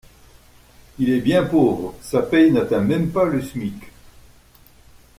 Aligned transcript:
Il 0.97 1.11
est 1.11 1.21
bien 1.21 1.43
pauvre, 1.43 1.93
sa 2.01 2.23
paye 2.23 2.51
n’atteint 2.51 2.81
même 2.81 3.11
pas 3.11 3.25
le 3.25 3.39
SMIC. 3.39 3.75